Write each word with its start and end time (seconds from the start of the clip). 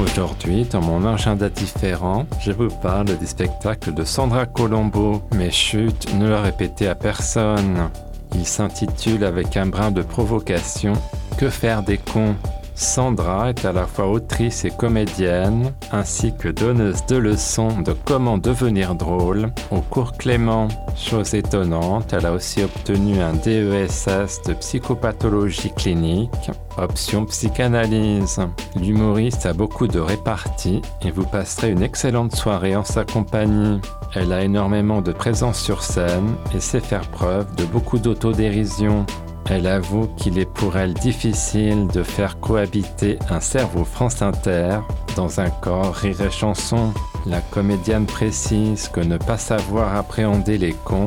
Aujourd'hui, 0.00 0.64
dans 0.64 0.80
mon 0.80 1.04
agenda 1.04 1.50
différent, 1.50 2.26
je 2.40 2.50
vous 2.50 2.68
parle 2.68 3.16
du 3.18 3.26
spectacle 3.26 3.92
de 3.92 4.04
Sandra 4.04 4.46
Colombo. 4.46 5.22
Mais 5.34 5.50
chut, 5.50 6.14
ne 6.14 6.28
le 6.28 6.36
répétez 6.36 6.88
à 6.88 6.94
personne. 6.94 7.90
Il 8.34 8.46
s'intitule 8.46 9.24
avec 9.24 9.56
un 9.56 9.66
brin 9.66 9.90
de 9.90 10.02
provocation 10.02 10.94
Que 11.38 11.50
faire 11.50 11.82
des 11.82 11.98
cons? 11.98 12.34
Sandra 12.82 13.50
est 13.50 13.64
à 13.64 13.72
la 13.72 13.86
fois 13.86 14.08
autrice 14.08 14.64
et 14.64 14.70
comédienne, 14.70 15.72
ainsi 15.92 16.34
que 16.36 16.48
donneuse 16.48 17.06
de 17.06 17.16
leçons 17.16 17.80
de 17.80 17.92
comment 17.92 18.38
devenir 18.38 18.96
drôle 18.96 19.52
au 19.70 19.80
cours 19.80 20.12
Clément. 20.14 20.66
Chose 20.96 21.32
étonnante, 21.34 22.12
elle 22.12 22.26
a 22.26 22.32
aussi 22.32 22.62
obtenu 22.62 23.20
un 23.20 23.34
DESS 23.34 24.42
de 24.46 24.54
psychopathologie 24.54 25.72
clinique, 25.72 26.50
option 26.76 27.24
psychanalyse. 27.26 28.40
L'humoriste 28.74 29.46
a 29.46 29.52
beaucoup 29.52 29.86
de 29.86 30.00
réparties 30.00 30.82
et 31.02 31.12
vous 31.12 31.24
passerez 31.24 31.70
une 31.70 31.84
excellente 31.84 32.34
soirée 32.34 32.74
en 32.74 32.84
sa 32.84 33.04
compagnie. 33.04 33.80
Elle 34.14 34.32
a 34.32 34.42
énormément 34.42 35.00
de 35.00 35.12
présence 35.12 35.60
sur 35.60 35.84
scène 35.84 36.34
et 36.54 36.60
sait 36.60 36.80
faire 36.80 37.08
preuve 37.08 37.54
de 37.54 37.64
beaucoup 37.64 37.98
d'autodérision. 37.98 39.06
Elle 39.50 39.66
avoue 39.66 40.08
qu'il 40.16 40.38
est 40.38 40.50
pour 40.50 40.76
elle 40.76 40.94
difficile 40.94 41.86
de 41.88 42.02
faire 42.02 42.40
cohabiter 42.40 43.18
un 43.28 43.40
cerveau 43.40 43.84
France 43.84 44.22
Inter 44.22 44.78
dans 45.16 45.40
un 45.40 45.50
corps 45.50 45.94
rire 45.94 46.20
et 46.20 46.30
chanson. 46.30 46.92
La 47.26 47.40
comédienne 47.40 48.06
précise 48.06 48.88
que 48.88 49.00
ne 49.00 49.16
pas 49.16 49.38
savoir 49.38 49.96
appréhender 49.96 50.58
les 50.58 50.72
cons 50.72 51.06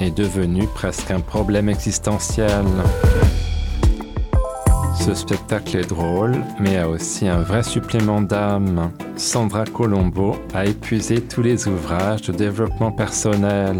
est 0.00 0.16
devenu 0.16 0.66
presque 0.66 1.10
un 1.10 1.20
problème 1.20 1.68
existentiel. 1.68 2.64
Ce 4.94 5.14
spectacle 5.14 5.78
est 5.78 5.88
drôle, 5.88 6.36
mais 6.60 6.78
a 6.78 6.88
aussi 6.88 7.26
un 7.26 7.42
vrai 7.42 7.62
supplément 7.62 8.20
d'âme. 8.20 8.92
Sandra 9.16 9.64
Colombo 9.64 10.36
a 10.54 10.64
épuisé 10.64 11.20
tous 11.20 11.42
les 11.42 11.66
ouvrages 11.66 12.22
de 12.22 12.32
développement 12.32 12.92
personnel. 12.92 13.78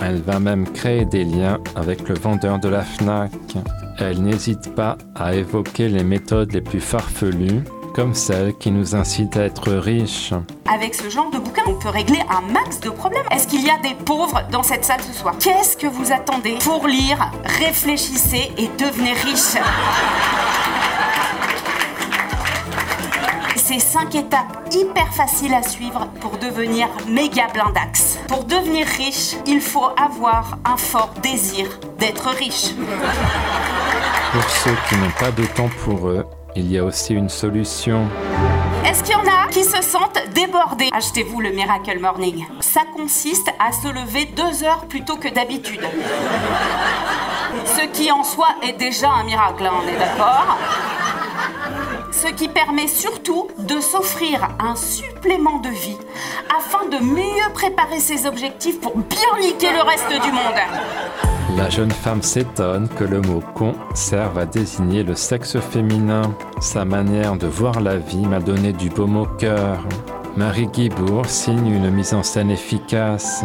Elle 0.00 0.22
va 0.22 0.38
même 0.38 0.66
créer 0.72 1.04
des 1.04 1.24
liens 1.24 1.58
avec 1.74 2.08
le 2.08 2.14
vendeur 2.14 2.58
de 2.58 2.68
la 2.68 2.82
FNAC. 2.82 3.32
Elle 3.98 4.22
n'hésite 4.22 4.74
pas 4.74 4.96
à 5.14 5.34
évoquer 5.34 5.88
les 5.88 6.04
méthodes 6.04 6.52
les 6.52 6.60
plus 6.60 6.80
farfelues, 6.80 7.64
comme 7.94 8.14
celles 8.14 8.54
qui 8.54 8.70
nous 8.70 8.94
incitent 8.94 9.36
à 9.36 9.42
être 9.44 9.72
riches. 9.72 10.32
Avec 10.72 10.94
ce 10.94 11.08
genre 11.08 11.30
de 11.30 11.38
bouquin, 11.38 11.62
on 11.66 11.74
peut 11.74 11.88
régler 11.88 12.20
un 12.30 12.40
max 12.52 12.78
de 12.80 12.90
problèmes. 12.90 13.24
Est-ce 13.32 13.48
qu'il 13.48 13.64
y 13.66 13.70
a 13.70 13.78
des 13.78 13.96
pauvres 14.04 14.42
dans 14.52 14.62
cette 14.62 14.84
salle 14.84 15.00
ce 15.00 15.12
soir? 15.12 15.34
Qu'est-ce 15.40 15.76
que 15.76 15.88
vous 15.88 16.12
attendez? 16.12 16.54
Pour 16.62 16.86
lire 16.86 17.32
Réfléchissez 17.44 18.52
et 18.56 18.68
devenez 18.78 19.14
riche. 19.14 19.58
C'est 23.68 23.80
cinq 23.80 24.14
étapes 24.14 24.66
hyper 24.72 25.12
faciles 25.12 25.52
à 25.52 25.62
suivre 25.62 26.08
pour 26.22 26.38
devenir 26.38 26.88
méga 27.06 27.48
blindax. 27.52 28.18
Pour 28.26 28.44
devenir 28.44 28.86
riche, 28.86 29.34
il 29.44 29.60
faut 29.60 29.90
avoir 30.02 30.56
un 30.64 30.78
fort 30.78 31.10
désir 31.22 31.78
d'être 31.98 32.30
riche. 32.30 32.68
Pour 34.32 34.48
ceux 34.48 34.74
qui 34.88 34.96
n'ont 34.96 35.10
pas 35.20 35.30
de 35.32 35.44
temps 35.44 35.68
pour 35.84 36.08
eux, 36.08 36.24
il 36.56 36.72
y 36.72 36.78
a 36.78 36.84
aussi 36.84 37.12
une 37.12 37.28
solution. 37.28 38.06
Est-ce 38.86 39.02
qu'il 39.02 39.12
y 39.12 39.16
en 39.16 39.30
a 39.30 39.48
qui 39.50 39.64
se 39.64 39.82
sentent 39.82 40.18
débordés? 40.34 40.88
Achetez-vous 40.90 41.42
le 41.42 41.50
Miracle 41.50 41.98
Morning. 41.98 42.46
Ça 42.60 42.80
consiste 42.96 43.50
à 43.58 43.72
se 43.72 43.88
lever 43.88 44.24
deux 44.34 44.64
heures 44.64 44.86
plus 44.88 45.04
tôt 45.04 45.16
que 45.16 45.28
d'habitude. 45.28 45.86
Ce 47.66 47.84
qui 47.88 48.10
en 48.10 48.24
soi 48.24 48.48
est 48.62 48.78
déjà 48.78 49.10
un 49.10 49.24
miracle, 49.24 49.66
hein, 49.66 49.72
on 49.84 49.88
est 49.88 49.98
d'accord? 49.98 50.56
Ce 52.18 52.26
qui 52.32 52.48
permet 52.48 52.88
surtout 52.88 53.46
de 53.58 53.80
s'offrir 53.80 54.48
un 54.58 54.74
supplément 54.74 55.60
de 55.60 55.68
vie 55.68 55.98
afin 56.56 56.88
de 56.88 56.98
mieux 57.04 57.52
préparer 57.54 58.00
ses 58.00 58.26
objectifs 58.26 58.80
pour 58.80 58.96
bien 58.96 59.40
niquer 59.40 59.68
le 59.70 59.82
reste 59.82 60.10
du 60.24 60.32
monde. 60.32 60.58
La 61.56 61.70
jeune 61.70 61.92
femme 61.92 62.22
s'étonne 62.22 62.88
que 62.88 63.04
le 63.04 63.20
mot 63.20 63.40
con 63.54 63.74
serve 63.94 64.36
à 64.38 64.46
désigner 64.46 65.04
le 65.04 65.14
sexe 65.14 65.60
féminin. 65.60 66.34
Sa 66.60 66.84
manière 66.84 67.36
de 67.36 67.46
voir 67.46 67.80
la 67.80 67.96
vie 67.96 68.26
m'a 68.26 68.40
donné 68.40 68.72
du 68.72 68.88
baume 68.88 69.16
au 69.16 69.26
cœur. 69.26 69.78
Marie 70.36 70.66
Guibourg 70.66 71.26
signe 71.26 71.68
une 71.68 71.90
mise 71.90 72.14
en 72.14 72.24
scène 72.24 72.50
efficace. 72.50 73.44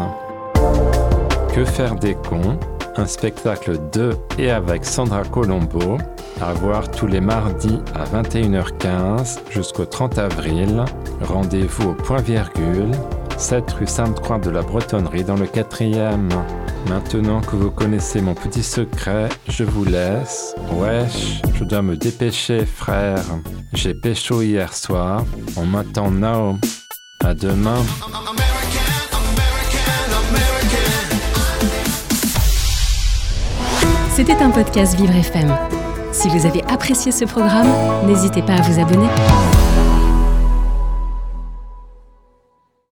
Que 1.54 1.64
faire 1.64 1.94
des 1.96 2.16
cons? 2.16 2.58
Un 2.96 3.08
spectacle 3.08 3.80
de 3.92 4.16
et 4.38 4.52
avec 4.52 4.86
Sandra 4.86 5.24
Colombo, 5.24 5.98
à 6.42 6.54
voir 6.54 6.90
tous 6.92 7.08
les 7.08 7.22
mardis 7.22 7.80
à 7.96 8.06
21h15 8.06 9.40
jusqu'au 9.50 9.86
30 9.86 10.20
avril. 10.20 10.86
Rendez-vous 11.22 11.90
au 11.90 11.94
point 11.94 12.22
virgule, 12.22 12.92
7 13.38 13.72
rue 13.72 13.88
Sainte-Croix 13.88 14.38
de 14.38 14.52
la 14.52 14.62
Bretonnerie 14.62 15.24
dans 15.24 15.36
le 15.36 15.46
4e. 15.46 16.30
Maintenant 16.88 17.42
que 17.42 17.56
vous 17.56 17.72
connaissez 17.72 18.22
mon 18.22 18.36
petit 18.36 18.64
secret, 18.64 19.30
je 19.50 19.64
vous 19.64 19.86
laisse. 19.86 20.54
Wesh, 20.74 21.42
je 21.56 21.64
dois 21.64 21.81
me 21.81 21.98
dépêcher, 21.98 22.66
frère. 22.66 23.24
J'ai 23.74 23.96
pécho 23.96 24.42
hier 24.44 24.74
soir. 24.74 25.24
On 25.58 25.66
m'attend 25.66 26.12
now. 26.12 26.58
À 27.24 27.34
demain. 27.34 27.81
C'était 34.16 34.44
un 34.44 34.51
podcast 34.51 34.96
Vivre 34.96 35.16
FM. 35.16 35.51
Si 36.12 36.29
vous 36.29 36.46
avez 36.46 36.63
apprécié 36.66 37.12
ce 37.12 37.25
programme, 37.25 37.68
n'hésitez 38.06 38.44
pas 38.44 38.53
à 38.53 38.62
vous 38.62 38.79
abonner. 38.79 39.07